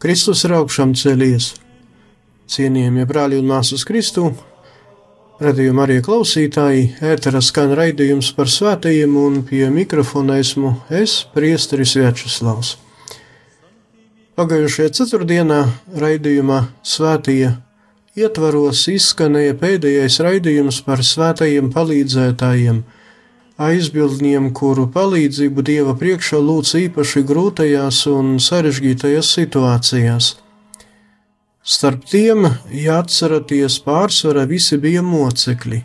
[0.00, 1.54] Kristus ir augšām cēlies.
[2.50, 4.30] Cienījamie brāļi un māsas Kristu,
[5.40, 12.74] Radījuma arī klausītāji, ētera skan raidījums par svētajiem, un pie mikrofona esmu es, Priesteris Večeslavs.
[14.36, 15.62] Pagājušajā ceturtdienā
[16.02, 17.54] raidījumā Svētie
[18.20, 22.84] ietvaros izskanēja pēdējais raidījums par svētajiem palīdzētājiem,
[23.60, 30.30] aizbildņiem, kuru palīdzību Dieva priekšā lūdz īpaši grūtajās un sarežģītajās situācijās.
[31.60, 35.82] Starp tiem, ja atceraties, pārsvarā visi bija mocekļi.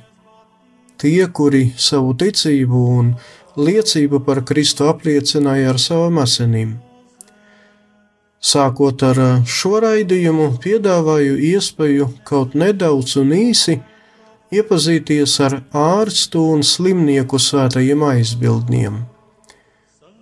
[0.96, 3.12] Tie, kuri savu ticību un
[3.60, 6.78] liecību par Kristu apliecināja ar savām asinīm.
[8.46, 13.80] Sākot ar šo raidījumu, piedāvāju iespēju kaut nedaudz un īsi
[14.58, 19.02] iepazīties ar ārstu un slimnieku svētajiem aizbildniem.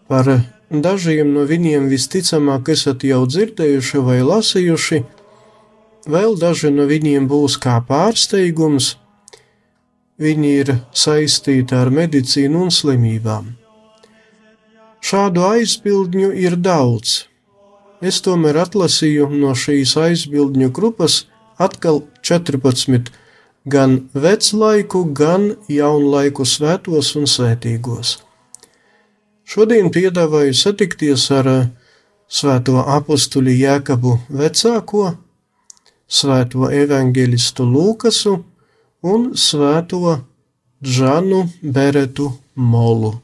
[0.08, 0.30] Par
[0.70, 5.04] dažiem no viņiem visticamāk esat jau dzirdējuši vai lasījuši,
[6.04, 8.98] Vēl daži no viņiem būs kā pārsteigums,
[10.20, 13.54] viņi ir saistīti ar medicīnu un slimībām.
[15.04, 17.23] Šādu aizbildņu ir daudz.
[18.04, 21.22] Es tomēr atlasīju no šīs aizbildņu grupas
[21.55, 23.08] atkal 14,
[23.65, 28.17] gan veclaiku, gan jaunlaiku svētos un svētīgos.
[29.43, 31.49] Šodien piedāvāju satikties ar
[32.27, 35.13] svēto apustuli Jēkabu vecāko,
[36.07, 38.37] svēto evaņģēlistu Lūkasu
[39.03, 40.19] un svēto
[40.83, 43.23] Džanu Beretu Molu.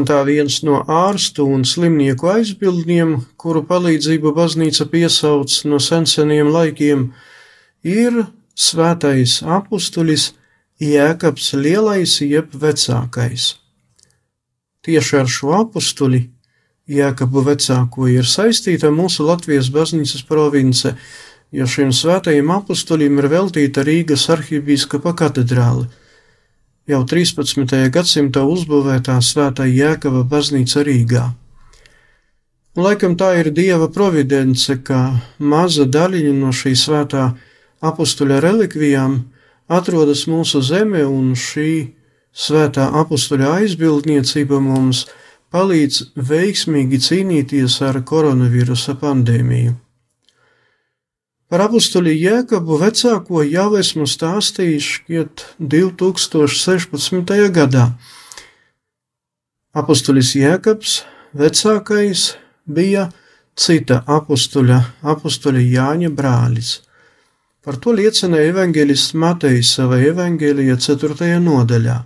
[0.00, 7.10] Un tā viens no ārstu un slimnieku aizbildņiem, kuru palīdzību baznīca piesauc no senseniem laikiem,
[7.84, 8.24] ir
[8.56, 10.30] svētais apustulis
[10.80, 13.54] Jēkabs Lielais jeb vecākais.
[14.80, 16.22] Tieši ar šo apustuli
[16.90, 20.94] Jēkabu vecāko ir saistīta mūsu Latvijas baznīcas province,
[21.52, 25.90] jo šim svētajam apustulim ir veltīta Rīgas arhibīskapa katedrāle.
[26.88, 27.90] Jau 13.
[27.92, 31.26] gadsimtā uzbūvētā Svētā Jēkaba baznīca Rīgā.
[32.76, 37.24] Un laikam tā ir Dieva providence, ka maza daļiņa no šī svētā
[37.82, 39.16] apustuļa relikvijām
[39.68, 41.90] atrodas mūsu zemē, un šī
[42.32, 45.06] svētā apustuļa aizbildniecība mums
[45.50, 49.74] palīdz veiksmīgi cīnīties ar koronavīrusa pandēmiju.
[51.50, 57.32] Par apakstuļu Jēkabu vecāko jau esmu stāstījis šķiet 2016.
[57.56, 57.86] gadā.
[59.74, 61.00] Apustulis Jēkabs,
[61.34, 62.22] vecākais,
[62.70, 63.08] bija
[63.58, 66.70] cita apustuļa, apustuļa Jāņa brālis.
[67.66, 71.32] Par to liecina evanģēlists Matejs savā evanģēlijā 4.
[71.42, 71.98] nodaļā.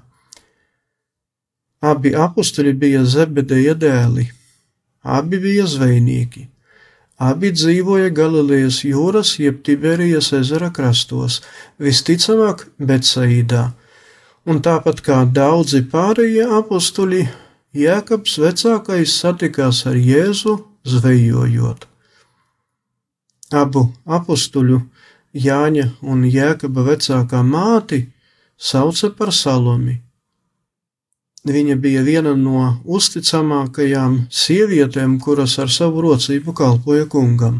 [1.85, 4.25] Abi apustuļi bija Zebedeja dēli,
[5.05, 6.49] abi bija zvejnieki.
[7.15, 11.41] Abi dzīvoja Galilejas jūras jeb Tiberijas ezera krastos,
[11.79, 13.69] visticamāk Betsaidā,
[14.47, 17.29] un tāpat kā daudzi pārējie apstuļi,
[17.75, 21.87] Jēkabs vecākais satikās ar Jēzu zvejojot.
[23.51, 24.81] Abu apstuļu
[25.35, 28.05] Jāņa un Jēkaba vecākā māti
[28.59, 30.04] sauca par Salomi.
[31.45, 37.59] Viņa bija viena no uzticamākajām sievietēm, kuras ar savu rocību kalpoja kungam.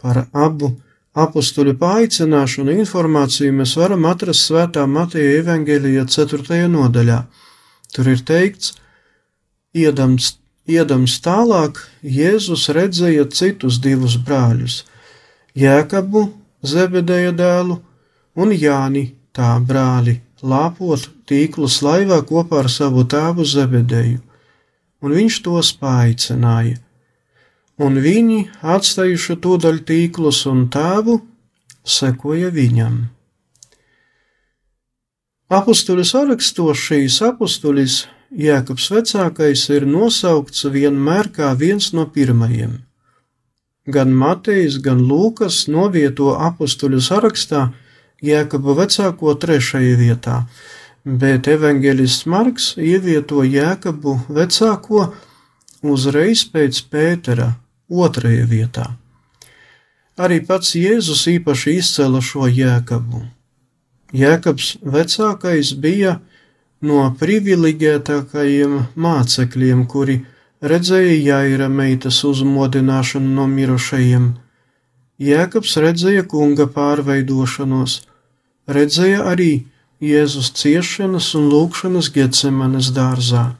[0.00, 0.70] Par abu
[1.12, 6.62] apstuļu paaicināšanu informāciju mēs varam atrast Svētā Mateja evaņģēlijā 4.
[6.72, 7.18] nodaļā.
[7.92, 8.72] Tur ir teikts,
[9.76, 14.84] iedams, iedams tālāk, Jēzus redzēja citus divus brāļus-
[15.64, 16.24] Jēkabu,
[16.64, 17.80] Zebedeja dēlu
[18.36, 24.20] un Jāni, tā brāli lāpot tīklus laivā kopā ar savu tēvu Zebedeju,
[25.02, 26.78] un viņš tos paaicināja.
[27.80, 31.20] Un viņi, atstājuši tūdaļ tīklus un tēvu,
[31.84, 33.06] sekoja viņam.
[35.50, 37.94] Apustuļu sarakstos šīs apustuļis
[38.30, 42.76] Jēkabs vecākais ir nosaukts vienmēr kā viens no pirmajiem.
[43.90, 47.64] Gan Matejs, gan Lūkas novieto apustuļu sarakstā
[48.20, 50.36] Jēkabu vecāko trešajā vietā,
[51.04, 55.06] bet evanģēlists Marks ievieto Jēkabu vecāko
[55.80, 57.54] uzreiz pēc Pētera
[57.88, 58.86] otrajā vietā.
[60.20, 63.22] Arī pats Jēzus īpaši izcēla šo Jēkabu.
[64.12, 66.18] Jēkabs vecākais bija
[66.84, 70.18] no privileģētākajiem mācekļiem, kuri
[70.60, 74.30] redzēja Jaira meitas uzmodināšanu no mirušajiem.
[75.20, 78.00] Jēkabs redzēja kunga pārveidošanos,
[78.76, 79.52] redzēja arī
[80.00, 83.50] Jēzus ciešanas un lūkšanas Getsemanes dārzā.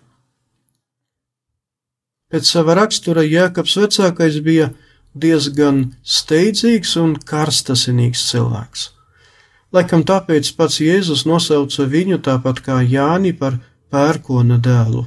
[2.30, 4.70] Pēc sava rakstura Jēkabs vecākais bija
[5.18, 8.86] diezgan steidzīgs un karstasinīgs cilvēks.
[9.74, 13.58] Laikam tāpēc pats Jēzus nosauca viņu tāpat kā Jāni par
[13.90, 15.04] pērkona dēlu.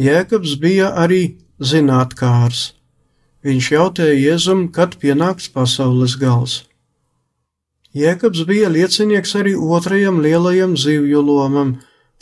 [0.00, 2.72] Jēkabs bija arī zinātkārs.
[3.44, 6.64] Viņš jautāja Jēzum, kad pienāks pasaules gals.
[7.90, 11.72] Jēkabs bija liecinieks arī otrajam lielajam zivju lomam,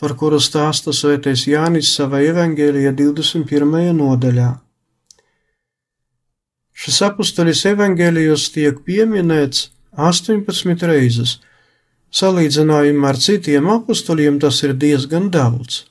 [0.01, 3.91] par kuru stāsta svētais Jānis savā evangēlijā 21.
[3.93, 4.47] nodaļā.
[6.73, 11.37] Šis apustulis evangēlijos tiek pieminēts 18 reizes.
[12.09, 15.83] Salīdzinājumā ar citiem apustuliem tas ir diezgan daudz.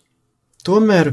[0.66, 1.12] Tomēr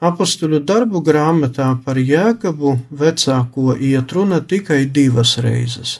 [0.00, 5.98] apustuļu darbu grāmatā par Jēkabu vecāko iet runa tikai divas reizes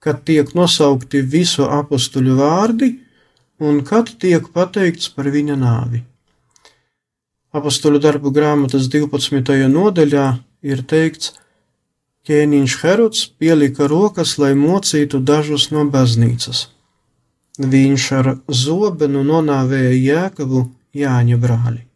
[0.00, 2.94] kad tiek nosaukti visu apstuļu vārdi
[3.60, 6.02] un kad tiek pateikts par viņa nāvi.
[7.52, 9.66] Apstuļu darbu grāmatas 12.
[9.68, 10.26] nodaļā
[10.62, 11.34] ir teikts,
[12.28, 16.68] ķēniņš Herods pielika rokas, lai mocītu dažus no baznīcas.
[17.60, 21.89] Viņš ar zobenu nonāvēja Jēkabu Jāņa brāli.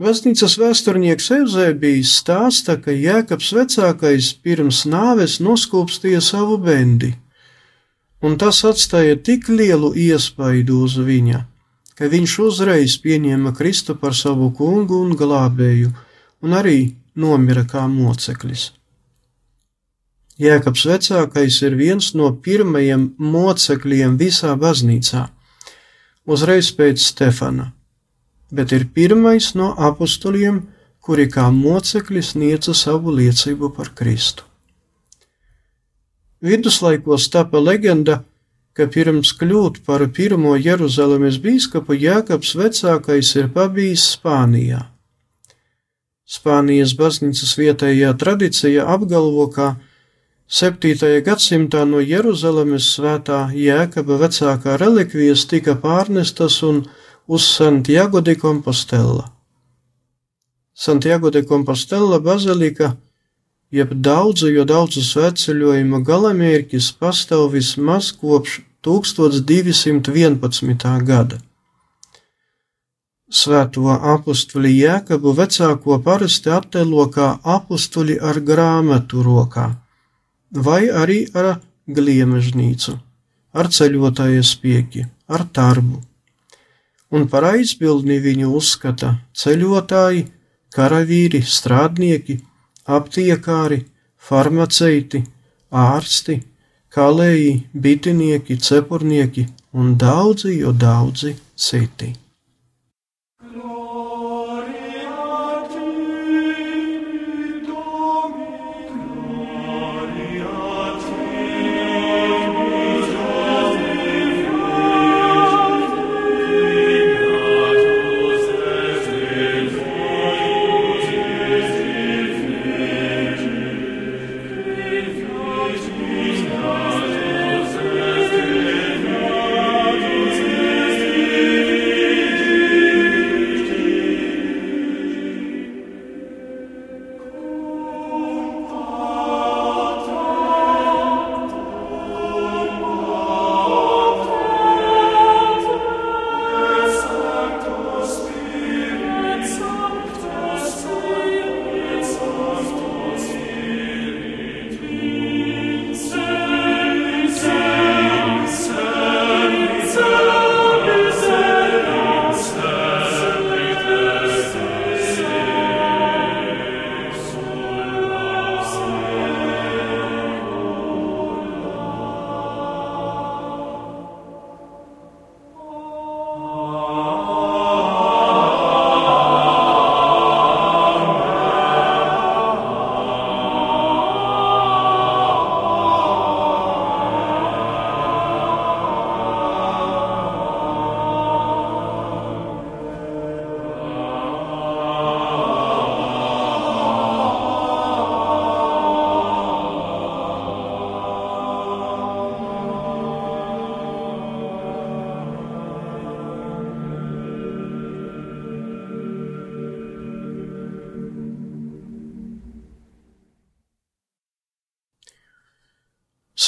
[0.00, 7.10] Baznīcas vēsturnieks Eusēbijs stāsta, ka Jēkabs vecākais pirms nāves noskūpstīja savu bendi,
[8.24, 11.42] un tas atstāja tik lielu iespaidu uz viņa,
[11.92, 15.92] ka viņš uzreiz pieņēma Kristu par savu kungu un glābēju,
[16.40, 18.70] un arī nomira kā moceklis.
[20.40, 25.28] Jēkabs vecākais ir viens no pirmajiem mocekļiem visā baznīcā,
[26.24, 27.74] uzreiz pēc Stefana
[28.52, 30.62] bet ir pirmais no apostoliem,
[31.02, 34.44] kuri kā mocekļi sniedza savu liecību par Kristu.
[36.42, 38.22] Viduslaikos tapa leģenda,
[38.76, 44.86] ka pirms kļūt par pirmo Jeruzalemes bīskapu Jākaps vecākais ir pabijis Spānijā.
[46.26, 49.74] Spānijas baznīcas vietējā tradīcija apgalvo, ka
[50.52, 51.20] 7.
[51.26, 56.82] gadsimtā no Jeruzalemes svētā Jēkaba vecākā relikvijas tika pārnestas un
[57.26, 59.32] uz Santiago de Compostela.
[60.74, 62.96] Santiago de Compostela bazilika,
[63.70, 71.04] jeb daudzu, jo daudzu svētceļojumu galamērķis pastāv vismaz kopš 1211.
[71.06, 71.38] gada.
[73.32, 79.70] Svēto apustuli Jēkabu vecāko parasti attēlo kā apustuli ar grāmatu rokā,
[80.52, 82.98] vai arī ar gliemežnīcu,
[83.56, 86.11] ar ceļotāja spieki, ar tarbu.
[87.12, 90.24] Un par aizbildni viņu uzskata ceļotāji,
[90.72, 92.38] karavīri, strādnieki,
[92.88, 93.82] aptiekāri,
[94.16, 95.20] farmaceiti,
[95.68, 96.38] ārsti,
[96.92, 102.12] kalēji, bitinieki, cepurnieki un daudzi, jo daudzi citi.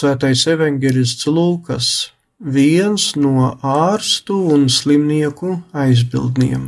[0.05, 1.87] Svētais evaņģēlists Lūkas,
[2.37, 6.67] viens no ārstu un slimnieku aizbildniem.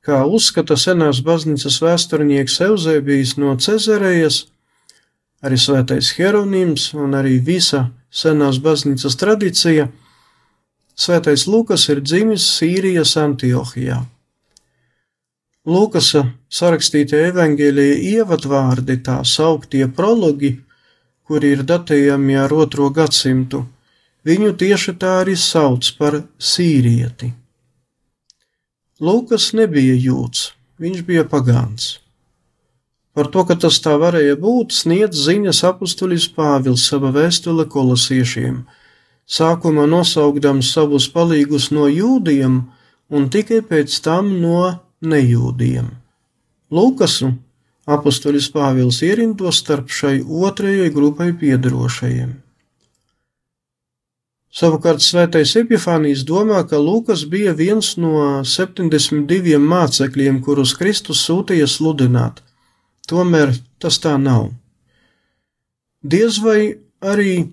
[0.00, 4.46] Kā uzskata senās baznīcas vēsturnieks Eusebijs no Cezarejas,
[5.44, 9.90] arī svētais Hieronims un arī visa senās baznīcas tradīcija,
[10.96, 14.00] svētais Lūkas ir dzimis Sīrijas Antiohijā.
[15.68, 20.56] Lūkasa sarakstītie evaņģēlīja ievadvārdi, tā sauktie prologi,
[21.28, 23.64] kuri ir datējami ar otro gadsimtu,
[24.28, 27.32] viņu tieši tā arī sauc par sīrieti.
[29.04, 31.98] Lūkas nebija jūts, viņš bija pagāns.
[33.14, 38.64] Par to, ka tas tā varēja būt, sniedz ziņas apustulis Pāvils sava vēstule kolosiešiem,
[39.26, 42.56] sākumā nosaukdams savus palīgus no jūdiem
[43.14, 44.66] un tikai pēc tam no
[45.02, 45.92] nejūdiem.
[46.74, 47.30] Lūkasu
[47.84, 52.32] Apostolis Pāvils ierinto starp šai otrajai grupai piedarošajiem.
[54.54, 62.38] Savukārt svētais Epifānijas domā, ka Lūkas bija viens no 72 mācekļiem, kurus Kristus sūtīja sludināt.
[63.10, 64.52] Tomēr tas tā nav.
[66.00, 67.50] Diez vai arī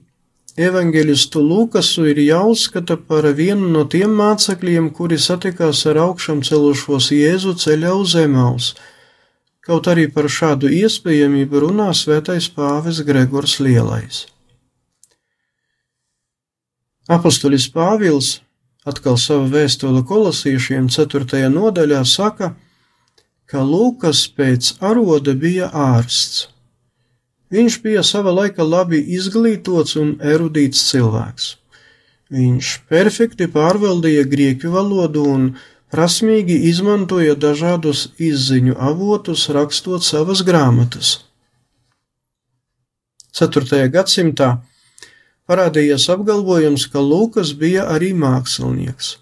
[0.56, 7.58] evanģelistu Lūkasu ir jāuzskata par vienu no tiem mācekļiem, kuri satikās ar augšām celušos Jēzu
[7.66, 8.72] ceļā uz Emaus
[9.66, 14.26] kaut arī par šādu iespējamību runā svētais pāvis Gregors Lielais.
[17.12, 18.40] Apostolis Pāvils
[18.88, 21.50] atkal savu vēstuli kolosīšiem 4.
[21.54, 22.54] nodaļā saka,
[23.46, 26.48] ka Lūkas pēc aroda bija ārsts.
[27.52, 31.58] Viņš bija sava laika labi izglītots un erudīts cilvēks.
[32.32, 35.50] Viņš perfekti pārvaldīja grieķu valodu un
[35.92, 41.20] prasmīgi izmantoja dažādus izziņu avotus, rakstot savas grāmatas.
[43.36, 43.88] 4.
[43.92, 44.50] gadsimtā
[45.48, 49.18] parādījās apgalvojums, ka Lūkas bija arī mākslinieks.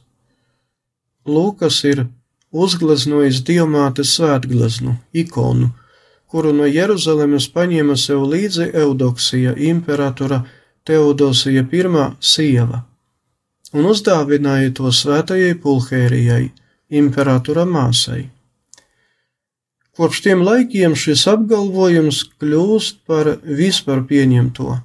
[1.29, 2.05] Lūkas ir
[2.49, 5.69] uzgleznojis diamātes svētgleznu, ikonu,
[6.29, 10.43] kuru no Jeruzalemes paņēma sev līdzi Eudoksija, imperatora
[10.85, 11.83] Teodosija I
[12.19, 12.83] sieva,
[13.73, 16.49] un uzdāvināja to svētajai Pulhērijai,
[17.01, 18.27] imperatora māsai.
[19.99, 24.77] Kopš tiem laikiem šis apgalvojums kļūst par vispār pieņemto,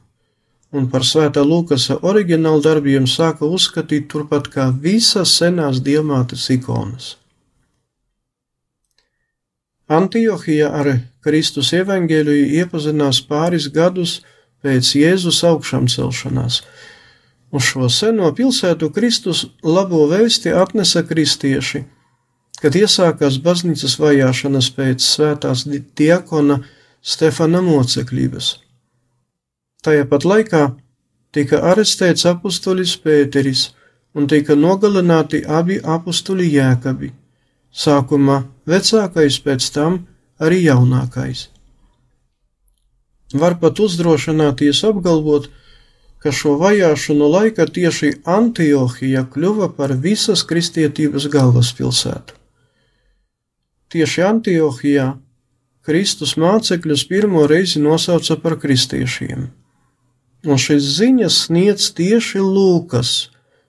[0.74, 7.14] un par svētā Lukasa oriģinālu darbiem sāka uzskatīt turpat kā visas senās diamātas ikonas.
[9.94, 10.88] Antiohija ar
[11.24, 14.18] Kristus evaņģēliju iepazinās pāris gadus
[14.64, 16.62] pēc Jēzus augšām celšanās.
[17.54, 21.84] Uz šo seno pilsētu Kristus labo vēsti atnesa kristieši,
[22.58, 26.58] kad iesākās baznīcas vajāšanas pēc svētās diakona
[27.04, 28.50] Stefana mocekļības.
[29.86, 30.64] Tajā pat laikā
[31.36, 33.68] tika arestēts apustulis Pēteris
[34.18, 37.12] un tika nogalināti abi apustuli Jēkabi,
[37.70, 40.00] sākumā vecākais, pēc tam
[40.42, 41.50] arī jaunākais.
[43.34, 45.63] Var pat uzdrošināties apgalvot, ka
[46.32, 52.38] šo vajāšanu laikā tieši Antiohija kļuva par visas kristietības galvaspilsētu.
[53.92, 55.10] Tieši Antiohijā
[55.84, 59.50] Kristus mācekļus pirmo reizi nosauca par kristiešiem,
[60.48, 63.10] un šīs ziņas sniedz tieši Lūkas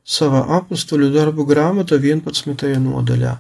[0.06, 2.72] savā apstuļu darbu grāmata 11.
[2.80, 3.36] nodaļā.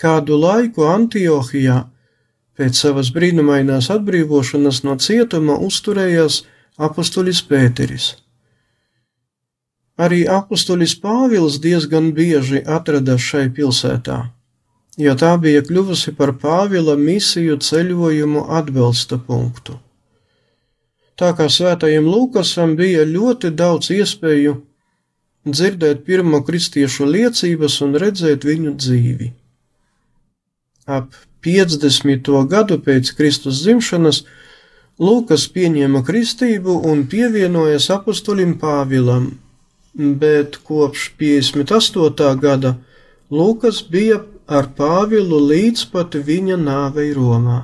[0.00, 1.82] Kādu laiku Antiohijā
[2.56, 6.44] pēc savas brīnumainās atbrīvošanas no cietuma uzturējās
[6.78, 8.12] apustulis Pēteris.
[9.98, 14.18] Arī apustulis Pāvils diezgan bieži atradās šai pilsētā,
[15.04, 19.80] jo tā bija kļuvusi par Pāvila misiju ceļojumu atbalsta punktu.
[21.18, 24.54] Tā kā svētajam Lukasam bija ļoti daudz iespēju
[25.48, 29.32] dzirdēt pirmo kristiešu liecības un redzēt viņu dzīvi
[30.88, 31.12] ap
[31.44, 32.30] 50.
[32.48, 34.22] gadu pēc Kristus dzimšanas,
[34.98, 39.28] Lūkas pieņēma kristību un pievienojas apustulim Pāvilam,
[39.94, 42.32] bet kopš 58.
[42.42, 42.74] gada
[43.30, 47.60] Lūkas bija ar Pāvilu līdz pat viņa nāvei Romā.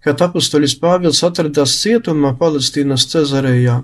[0.00, 3.82] Kad apustulis Pāvils atradās cietumā Palestīnas Cezarejā,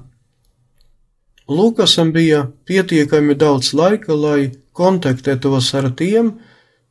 [1.52, 6.36] Lūkasam bija pietiekami daudz laika, lai kontaktētos ar tiem,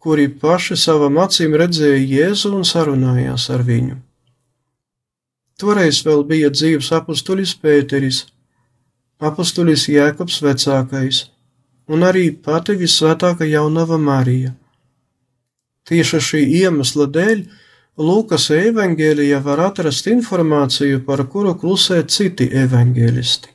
[0.02, 4.00] kuri paši savam acīm redzēja Jēzu un sarunājās ar viņu.
[5.62, 8.24] Toreiz vēl bija dzīves apustulis Pēteris,
[9.22, 11.28] apustulis Jēkabs vecākais
[11.92, 14.56] un arī pati visvētākā jaunava Marija.
[15.90, 17.44] Tieši šī iemesla dēļ
[18.02, 23.52] Lūkas evanģēlijā var atrast informāciju, par kuru klusē citi evanģēlisti.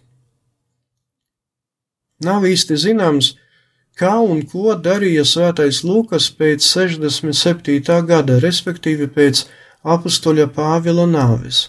[2.26, 3.32] Nav īsti zināms,
[3.96, 8.02] kā un ko darīja svētais Lukas pēc 67.
[8.10, 9.46] gada, respektīvi pēc
[9.96, 11.68] apustuļa Pāvila nāves.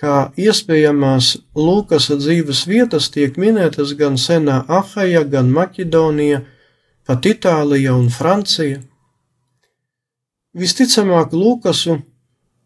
[0.00, 6.40] Kā iespējamās Lukasa dzīves vietas tiek minētas gan senā Ahaja, gan Maķedonija,
[7.04, 8.80] pat Itālija un Francija.
[10.56, 12.00] Visticamāk, Lukasu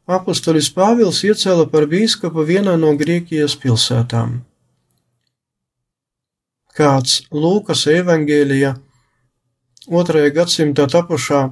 [0.07, 4.45] apustulis Pāvils iecēla par bīskapu vienā no Grieķijas pilsētām
[6.75, 8.75] kāds Lūkas evaņģēlija
[10.01, 11.43] otrajā gadsimtā tapušā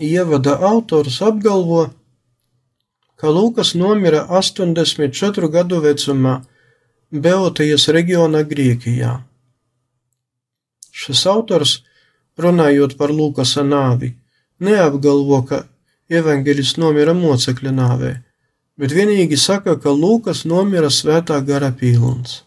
[0.00, 1.88] ievada autors apgalvo,
[3.20, 6.40] ka Lūkas nomira 84 gadu vecumā
[7.10, 9.12] Beotijas reģionā Grieķijā.
[10.90, 11.80] Šis autors,
[12.40, 14.14] runājot par Lūkasa nāvi,
[14.60, 15.64] neapgalvo, ka
[16.10, 18.12] evaņģēlis nomira mocekļa nāvē,
[18.80, 22.40] bet vienīgi saka, ka Lūkas nomira svētā gara pilns.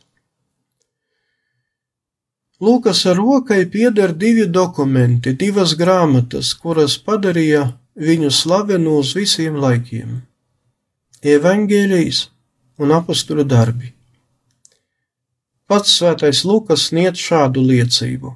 [2.64, 7.64] Lūkas rokai pieder divi dokumenti, divas grāmatas, kuras padarīja
[8.00, 10.22] viņu slavenu uz visiem laikiem-
[11.36, 12.30] Evangelijas
[12.80, 13.92] un apaksturu darbi.
[15.68, 18.32] Pats svētais Lukas sniedz šādu liecību.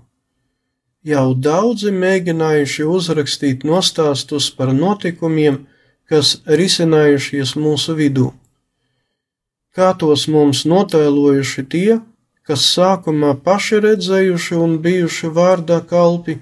[1.08, 5.62] Jau daudzi mēģinājuši uzrakstīt nostāstus par notikumiem,
[6.10, 8.34] kas risinājušies mūsu vidū.
[9.76, 12.02] Kā tos mums notēlojuši tie,
[12.48, 16.38] kas sākumā paši redzējuši un bijuši vārdā kalpi,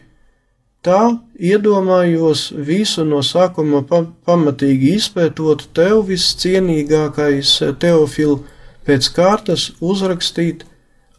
[0.86, 8.38] tā iedomājos visu no sākuma pa pamatīgi izpētot tev viscienīgākais teofil
[8.86, 10.66] pēc kārtas uzrakstīt,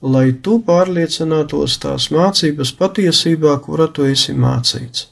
[0.03, 5.09] lai tu pārliecinātos tās mācības patiesībā, kura tu esi mācīts.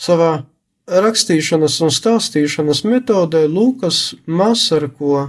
[0.00, 0.30] Savā
[0.88, 5.26] rakstīšanas un stāstīšanas metodē Lūkas Masarko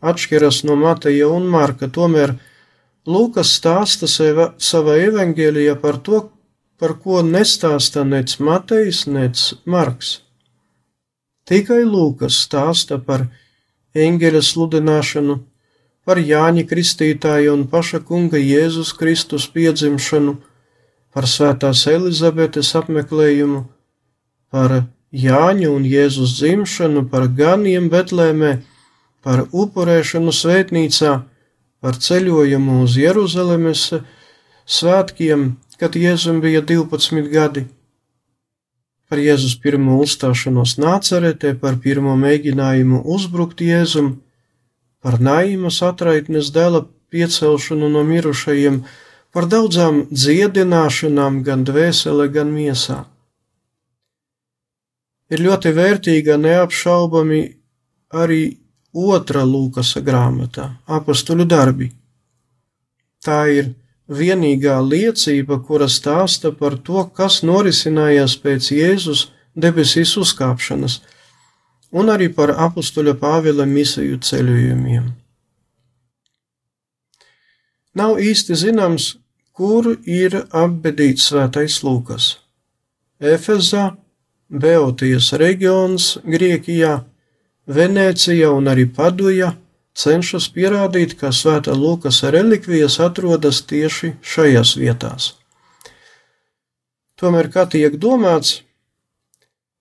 [0.00, 1.88] atšķiras no Mateja un Marka.
[1.88, 2.36] Tomēr
[3.08, 6.26] Lūkas stāsta seva, savā evaņģēlijā par to,
[6.78, 10.18] par ko nestāsta nec Matejs, nec Marks.
[11.48, 13.26] Tikai Lūkas stāsta par
[13.96, 15.38] eņģeļa sludināšanu,
[16.04, 20.36] par Jāņa Kristītāja un paša kunga Jēzus Kristus piedzimšanu,
[21.12, 23.64] par svētās Elizabetes apmeklējumu,
[24.52, 28.58] par Jāņu un Jēzus dzimšanu, par ganiem Betlēmē,
[29.28, 31.10] par upurēšanu svētnīcā,
[31.84, 33.82] par ceļojumu uz Jeruzalemes
[34.64, 35.42] svētkiem,
[35.76, 37.66] kad Jēzum bija 12 gadi,
[39.04, 44.14] par Jēzus pirmo uzstāšanos nāceretē, par pirmo mēģinājumu uzbrukt Jēzum,
[45.04, 48.78] par Naimas atraitnes dēla piecelšanu no mirušajiem,
[49.36, 53.02] par daudzām dziedināšanām gan dvēsele, gan miesā.
[55.28, 57.42] Ir ļoti vērtīga neapšaubami
[58.24, 58.40] arī
[58.98, 61.90] otra Lūkasa grāmata- apakstuļu darbi.
[63.24, 63.74] Tā ir
[64.08, 71.00] vienīgā liecība, kura stāsta par to, kas norisinājās pēc Jēzus debesīs uzkāpšanas,
[71.92, 75.12] un arī par apakstuļa Pāvila misiju ceļojumiem.
[77.94, 79.16] Nav īsti zināms,
[79.52, 82.36] kur ir apbedīts svētais Lūkas.
[83.18, 83.96] Efezā,
[84.48, 86.92] Beotijas reģions Grieķijā,
[87.68, 89.52] Venēcija un arī Paduja
[89.98, 95.34] cenšas pierādīt, ka svētā Lūkas relikvijas atrodas tieši šajās vietās.
[97.18, 98.62] Tomēr, kā tiek domāts,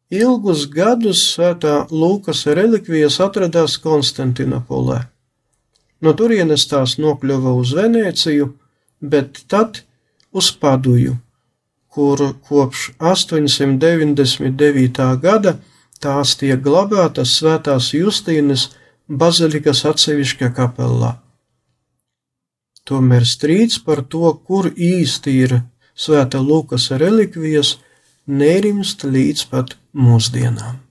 [0.09, 4.99] ilgus gadus svētā Lūkas relikvijas atradās Konstantinopolē.
[6.01, 8.45] No turienes tās nokļuva uz Venēciju,
[9.01, 9.81] bet tad
[10.33, 11.17] uz Paduju,
[11.93, 15.19] kur kopš 899.
[15.23, 15.57] gada
[16.03, 18.69] tās tiek glabātas svētās Justīnas
[19.07, 21.17] bazilikas atsevišķā kapelā.
[22.87, 25.59] Tomēr strīds par to, kur īsti ir
[25.97, 27.75] svēta Lukas relikvijas,
[28.27, 30.86] nerimst līdz pat mūsdienām.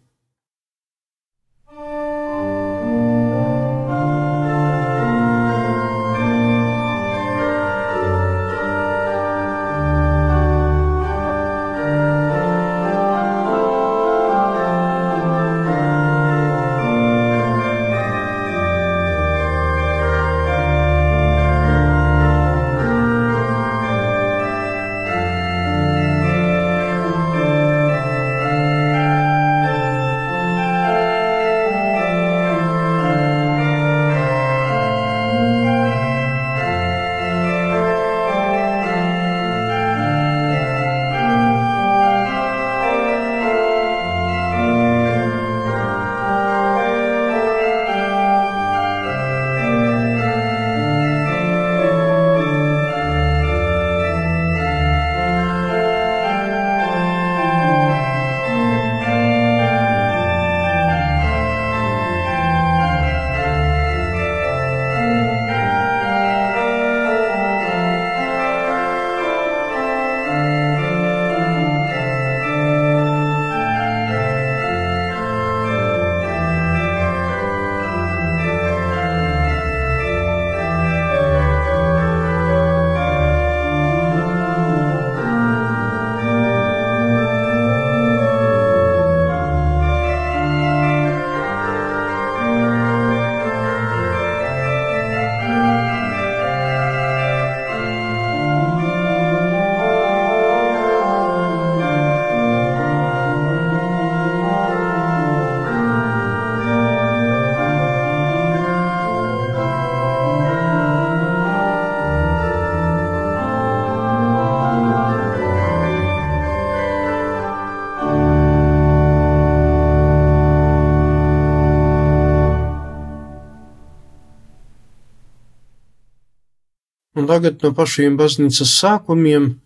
[127.26, 129.56] Un tagad no pašiem baznīcas sākumiem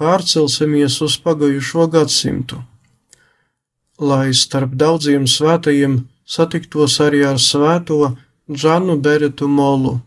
[0.00, 2.62] pārcelsimies uz pagājušo gadsimtu,
[4.00, 8.16] lai starp daudziem svētajiem satiktos arī ar svēto
[8.48, 9.98] Džanu Beretu Molu,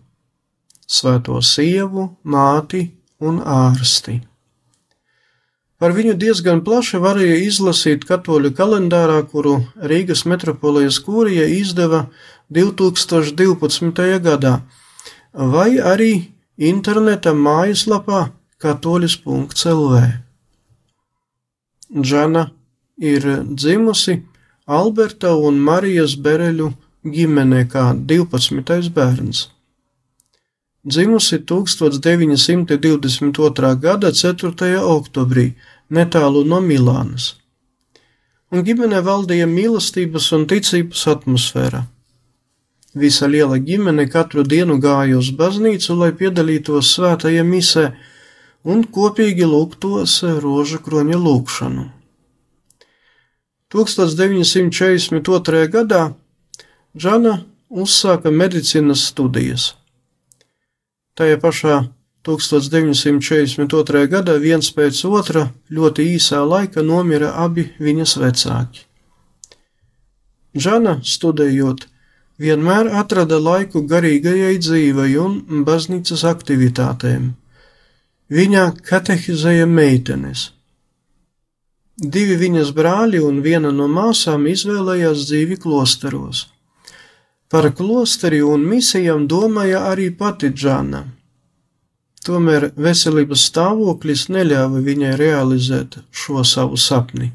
[0.89, 2.87] svēto sievu, māti
[3.21, 4.23] un ārsti.
[5.77, 12.07] Par viņu diezgan plaši varēja izlasīt katoļu kalendārā, kuru Rīgas metropolijas kūrija izdeva
[12.49, 14.05] 2012.
[14.23, 14.61] gadā,
[15.33, 18.29] vai arī interneta mājaslapā
[18.61, 20.03] katoļus.lv.
[21.93, 22.51] Džana
[22.97, 24.21] ir dzimusi
[24.65, 28.89] Alberta un Marijas Bereļu ģimenē kā 12.
[28.93, 29.49] bērns.
[30.83, 33.79] Dzimusi 1922.
[33.79, 34.79] gada 4.
[34.81, 35.53] oktobrī
[35.89, 37.35] netālu no Milānas.
[38.51, 41.92] Un ģimenē valdīja mīlestības un ticības atmosfēra.
[42.93, 47.85] Visa liela ģimene katru dienu gāja uz baznīcu, lai piedalītos svētajā misē
[48.63, 51.85] un kopīgi lūgtos rožu kroņa lūgšanu.
[53.73, 55.67] 1942.
[55.73, 56.13] gadā
[56.93, 57.39] Džana
[57.73, 59.71] uzsāka medicīnas studijas.
[61.17, 61.77] Tajā pašā
[62.23, 64.03] 1942.
[64.11, 68.85] gadā viens pēc otra ļoti īsā laika nomira abi viņas vecāki.
[70.53, 71.87] Džana, studējot,
[72.39, 77.33] vienmēr atrada laiku garīgajai dzīvei un baznīcas aktivitātēm.
[78.33, 80.51] Viņa katehizēja meitenes.
[81.97, 86.47] Divi viņas brāļi un viena no māsām izvēlējās dzīvi klosteros.
[87.53, 91.03] Par klosteri un misijām domāja arī pati Džana.
[92.25, 97.31] Tomēr veselības stāvoklis neļāva viņai realizēt šo savu sapni.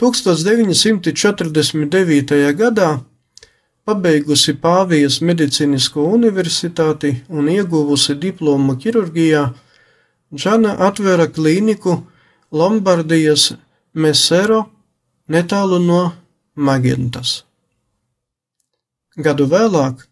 [0.00, 2.54] 1949.
[2.58, 3.00] gadā
[3.88, 9.44] pabeigusi Pāvijas medicīnisko universitāti un ieguvusi diplomu ķirurģijā,
[10.28, 11.94] Džana atvēra klīniku
[12.52, 13.54] Lombardijas
[13.96, 14.58] Mesero
[15.32, 16.02] netālu no
[16.68, 17.30] Magentas.
[19.16, 20.04] Gadu vēlāk,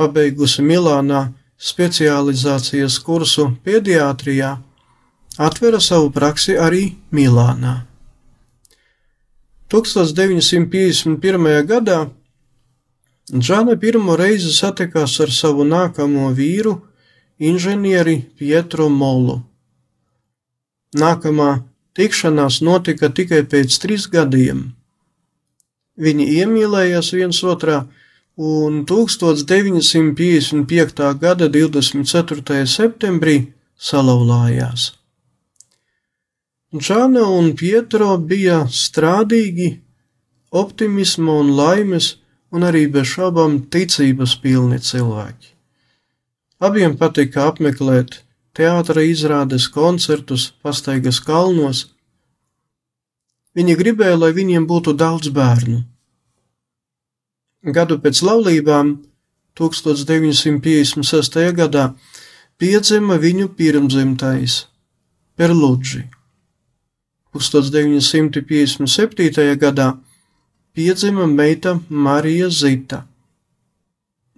[0.00, 1.26] pabeigusi Milānā
[1.60, 4.54] specializācijas kursu pediatrijā,
[5.36, 7.82] atvera savu praksi arī Milānā.
[9.68, 11.66] 1951.
[11.68, 12.06] gadā
[13.28, 16.78] Džana pirmo reizi satikās ar savu nākamo vīru,
[17.38, 19.42] inženieri Pietro Molu.
[20.96, 21.64] Nākamā
[21.98, 24.72] tikšanās notika tikai pēc trīs gadiem.
[25.98, 27.82] Viņi iemīlējās viens otrā,
[28.38, 31.18] un 1955.
[31.20, 32.66] gada 24.
[32.66, 34.92] septembrī salauzās.
[36.72, 39.80] Džana un Pietro bija strādīgi,
[40.52, 42.16] optimisma un laimes,
[42.54, 45.48] un arī bez šaubām ticības pilni cilvēki.
[46.58, 48.10] Abiem patika apmeklēt
[48.58, 51.86] teātra izrādes, koncertus, pastaigas kalnos.
[53.54, 55.84] Viņi gribēja, lai viņiem būtu daudz bērnu.
[57.74, 58.86] Gadu pēc laulībām,
[59.58, 61.54] 1956.
[61.58, 61.84] gadā,
[62.58, 64.66] piedzima viņu pirmzimtais
[65.38, 66.02] Perluģi.
[67.34, 69.58] 1957.
[69.62, 69.88] gadā
[70.74, 73.06] piedzima meita Marija Zita,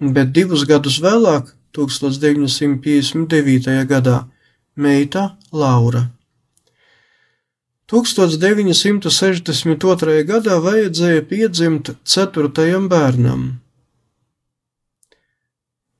[0.01, 3.87] bet divus gadus vēlāk, 1959.
[3.87, 4.25] gadā,
[4.77, 6.11] meita Laura.
[7.90, 10.25] 1962.
[10.27, 13.61] gadā vajadzēja piedzimt ceturtajam bērnam.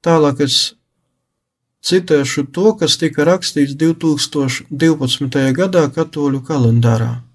[0.01, 0.75] Tālāk es
[1.83, 5.53] citēšu to, kas tika rakstīts 2012.
[5.57, 7.30] gadā katoļu kalendārā.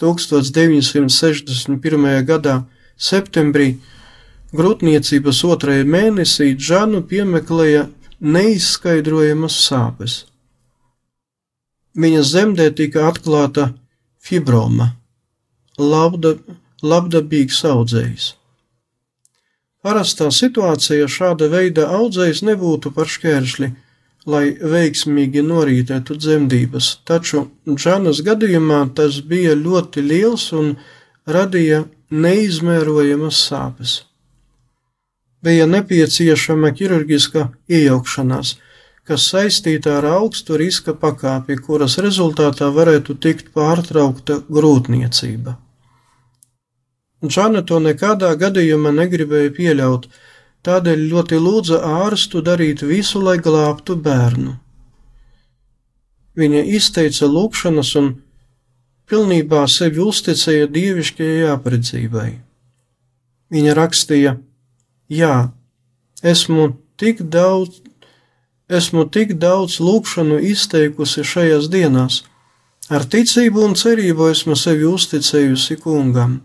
[0.00, 2.24] 1961.
[2.28, 2.56] gadā
[2.96, 3.76] septembrī
[4.56, 7.86] grūtniecības otrajā mēnesī Džanu piemeklēja
[8.20, 10.26] neizskaidrojamas sāpes.
[11.98, 13.72] Viņa zemdē tika atklāta
[14.22, 14.94] fibroma,
[15.78, 16.36] labda,
[16.82, 18.34] labdabīgs audzējs.
[19.82, 23.72] Parastā situācijā šāda veida audzējs nebūtu par šķēršļi,
[24.26, 30.76] lai veiksmīgi norītētu dzemdības, taču Džanas gadījumā tas bija ļoti liels un
[31.26, 34.02] radīja neizmērojamas sāpes.
[35.42, 38.54] Bija nepieciešama ķirurģiska iejaukšanās,
[39.02, 45.56] kas saistīta ar augstu riska pakāpi, kuras rezultātā varētu tikt pārtraukta grūtniecība.
[47.26, 50.06] Džana to nekādā gadījumā negribēja pieļaut,
[50.66, 54.56] tādēļ ļoti lūdza ārstu darīt visu, lai glābtu bērnu.
[56.38, 58.12] Viņa izteica lūgšanas un
[59.10, 62.30] pilnībā sevi uzticēja dievišķajai apredzībai.
[63.52, 64.36] Viņa rakstīja:
[65.12, 65.52] Jā,
[66.24, 67.82] esmu tik daudz,
[68.72, 72.22] esmu tik daudz lūgšanu izteikusi šajās dienās,
[72.88, 76.40] ar ticību un cerību esmu sevi uzticējusi kungam.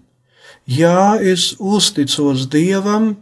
[0.67, 3.13] Jā, es uzticos Dievam,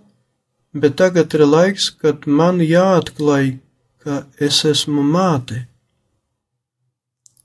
[0.75, 3.55] bet tagad ir laiks, kad man jāatklāj,
[4.03, 5.63] ka es esmu māte.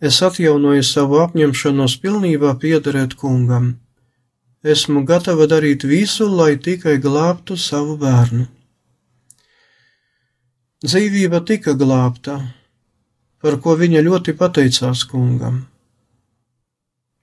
[0.01, 3.75] Es atjaunoju savu apņemšanos pilnībā piederēt kungam.
[4.65, 8.47] Esmu gatava darīt visu, lai tikai glābtu savu bērnu.
[10.85, 12.39] Dzīvība tika glābta,
[13.41, 15.67] par ko viņa ļoti pateicās kungam.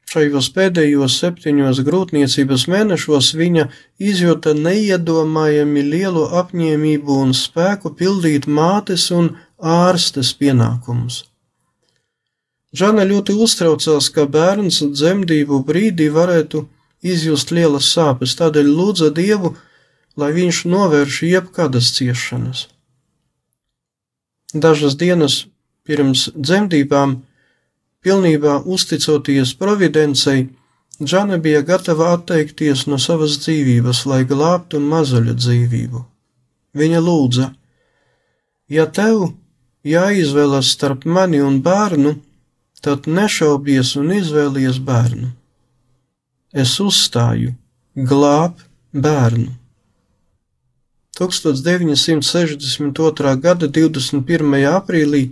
[0.08, 3.66] Šajos pēdējos septiņos grūtniecības mēnešos viņa
[4.00, 11.26] izjūta neiedomājami lielu apņēmību un spēku pildīt mātes un ārstes pienākumus.
[12.78, 16.64] Žana ļoti uztraucās, ka bērns dzemdību brīdī varētu
[17.04, 19.56] izjust lielas sāpes, tādēļ lūdza Dievu,
[20.16, 22.68] lai viņš novērš jebkādas ciešanas.
[24.56, 25.46] Dažas dienas
[25.84, 27.22] pirms dzemdībām,
[28.08, 30.48] pilnībā uzticoties providencei,
[31.04, 36.02] Džana bija gatava atteikties no savas dzīvības, lai glābtu mazuļa dzīvību.
[36.74, 37.54] Viņa lūdza:
[38.74, 39.34] Ja tev
[39.86, 42.16] jāizvēlas starp mani un bērnu,
[42.82, 45.28] tad nešaubies un izvēlies bērnu.
[46.64, 47.54] Es uzstāju,
[47.94, 48.54] glāb
[48.94, 49.52] bērnu.
[51.20, 53.36] 1962.
[53.46, 54.66] gada 21.
[54.74, 55.24] aprīlī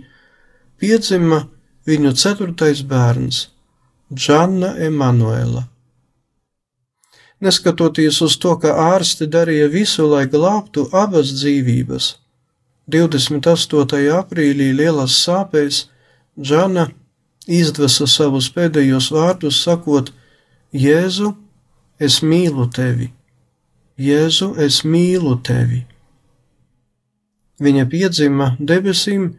[0.78, 1.48] piedzima
[1.86, 3.46] viņu ceturtais bērns
[4.14, 5.66] Džanna Emanuela.
[7.40, 12.14] Neskatoties uz to, ka ārsti darīja visu, lai glābtu abas dzīvības,
[12.88, 13.98] 28.
[14.14, 15.84] aprīlī lielās sāpēs
[16.38, 16.86] Džana
[17.46, 20.12] izdvesa savus pēdējos vārdus, sakot:
[20.72, 21.34] Jēzu,
[21.98, 23.10] es mīlu tevi!
[23.98, 25.84] Jēzu, es mīlu tevi!
[27.62, 29.30] Viņa piedzima debesīm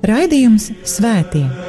[0.10, 1.68] Raidījums Svētie.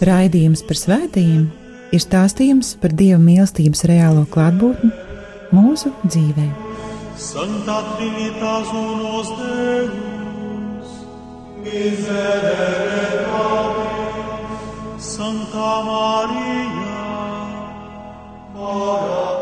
[0.00, 1.50] Raidījums par svētījumiem
[1.92, 4.88] ir stāstījums par Dieva mīlestības reālo klātbūtni
[5.52, 6.46] mūsu dzīvē.
[7.20, 10.94] Santa Trinitas unos Deus,
[11.66, 13.90] miserere Dei,
[15.10, 16.96] Santa Maria,
[18.56, 19.39] ora